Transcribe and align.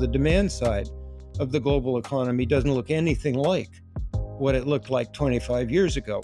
The 0.00 0.08
demand 0.08 0.50
side 0.50 0.88
of 1.38 1.52
the 1.52 1.60
global 1.60 1.98
economy 1.98 2.46
doesn't 2.46 2.72
look 2.72 2.90
anything 2.90 3.36
like 3.36 3.70
what 4.38 4.56
it 4.56 4.66
looked 4.66 4.90
like 4.90 5.12
25 5.12 5.70
years 5.70 5.96
ago. 5.96 6.20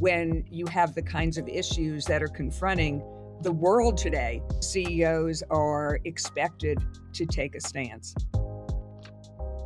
When 0.00 0.44
you 0.50 0.66
have 0.66 0.96
the 0.96 1.02
kinds 1.02 1.38
of 1.38 1.46
issues 1.46 2.04
that 2.06 2.24
are 2.24 2.28
confronting 2.28 3.00
the 3.42 3.52
world 3.52 3.96
today, 3.96 4.42
CEOs 4.60 5.44
are 5.48 6.00
expected 6.06 6.78
to 7.12 7.24
take 7.24 7.54
a 7.54 7.60
stance. 7.60 8.16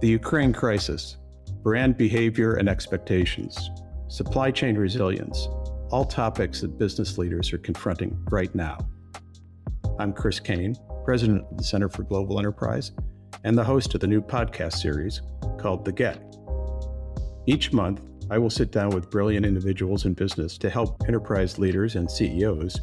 The 0.02 0.08
Ukraine 0.08 0.52
crisis, 0.52 1.16
brand 1.62 1.96
behavior 1.96 2.56
and 2.56 2.68
expectations, 2.68 3.70
supply 4.08 4.50
chain 4.50 4.76
resilience, 4.76 5.48
all 5.90 6.04
topics 6.04 6.60
that 6.60 6.78
business 6.78 7.16
leaders 7.16 7.50
are 7.54 7.58
confronting 7.58 8.14
right 8.30 8.54
now. 8.54 8.76
I'm 9.98 10.12
Chris 10.12 10.38
Caine, 10.38 10.76
president 11.06 11.46
of 11.50 11.56
the 11.56 11.64
Center 11.64 11.88
for 11.88 12.02
Global 12.02 12.38
Enterprise 12.38 12.92
and 13.44 13.56
the 13.56 13.64
host 13.64 13.94
of 13.94 14.00
the 14.00 14.06
new 14.06 14.20
podcast 14.20 14.74
series 14.74 15.22
called 15.58 15.84
The 15.84 15.92
Get. 15.92 16.20
Each 17.46 17.72
month, 17.72 18.00
I 18.30 18.38
will 18.38 18.50
sit 18.50 18.70
down 18.70 18.90
with 18.90 19.10
brilliant 19.10 19.44
individuals 19.44 20.04
in 20.04 20.14
business 20.14 20.56
to 20.58 20.70
help 20.70 21.02
enterprise 21.06 21.58
leaders 21.58 21.96
and 21.96 22.10
CEOs 22.10 22.80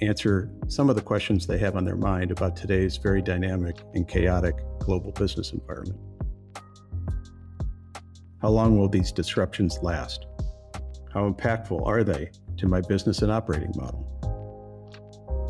answer 0.00 0.50
some 0.68 0.88
of 0.88 0.96
the 0.96 1.02
questions 1.02 1.46
they 1.46 1.58
have 1.58 1.76
on 1.76 1.84
their 1.84 1.96
mind 1.96 2.30
about 2.30 2.56
today's 2.56 2.96
very 2.96 3.20
dynamic 3.20 3.76
and 3.94 4.08
chaotic 4.08 4.54
global 4.78 5.12
business 5.12 5.52
environment. 5.52 6.00
How 8.40 8.48
long 8.48 8.78
will 8.78 8.88
these 8.88 9.12
disruptions 9.12 9.78
last? 9.82 10.24
How 11.12 11.28
impactful 11.28 11.86
are 11.86 12.02
they 12.02 12.30
to 12.56 12.66
my 12.66 12.80
business 12.80 13.20
and 13.22 13.30
operating 13.30 13.72
model? 13.74 14.06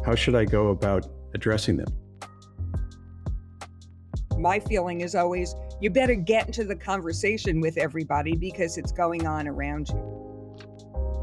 How 0.05 0.15
should 0.15 0.35
I 0.35 0.45
go 0.45 0.69
about 0.69 1.07
addressing 1.35 1.77
them? 1.77 1.87
My 4.41 4.59
feeling 4.59 5.03
is 5.03 5.15
always 5.15 5.55
you 5.83 5.91
better 5.91 6.15
get 6.15 6.47
into 6.47 6.65
the 6.65 6.75
conversation 6.75 7.61
with 7.61 7.77
everybody 7.77 8.35
because 8.37 8.79
it's 8.79 8.91
going 8.91 9.27
on 9.27 9.47
around 9.47 9.91
you. 9.91 10.57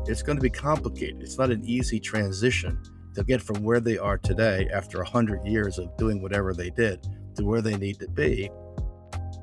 It's 0.06 0.22
going 0.22 0.38
to 0.38 0.42
be 0.42 0.52
complicated. 0.52 1.24
It's 1.24 1.40
not 1.40 1.50
an 1.50 1.66
easy 1.66 2.00
transition 2.00 2.80
to 3.16 3.24
get 3.24 3.42
from 3.42 3.64
where 3.64 3.80
they 3.80 3.98
are 3.98 4.20
today 4.20 4.70
after 4.72 5.00
100 5.00 5.48
years 5.48 5.80
of 5.80 5.98
doing 5.98 6.22
whatever 6.22 6.54
they 6.54 6.70
did 6.70 7.08
to 7.38 7.44
where 7.44 7.62
they 7.62 7.76
need 7.76 8.00
to 8.02 8.08
be. 8.08 8.52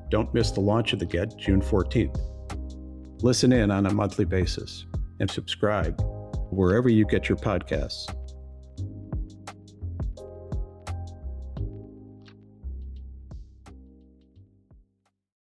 Don't 0.09 0.33
miss 0.33 0.51
the 0.51 0.61
launch 0.61 0.93
of 0.93 0.99
the 0.99 1.05
Get 1.05 1.35
June 1.37 1.61
14th. 1.61 2.17
Listen 3.23 3.51
in 3.51 3.71
on 3.71 3.87
a 3.87 3.93
monthly 3.93 4.23
basis 4.23 4.85
and 5.19 5.29
subscribe 5.29 6.01
wherever 6.49 6.87
you 6.87 7.05
get 7.05 7.27
your 7.27 7.37
podcasts. 7.37 8.07